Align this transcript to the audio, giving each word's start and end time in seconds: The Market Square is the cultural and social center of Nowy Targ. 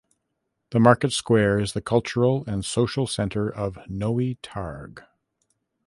The 0.71 0.79
Market 0.79 1.11
Square 1.11 1.59
is 1.59 1.73
the 1.73 1.79
cultural 1.83 2.43
and 2.47 2.65
social 2.65 3.05
center 3.05 3.47
of 3.49 3.75
Nowy 3.87 4.39
Targ. 4.41 5.03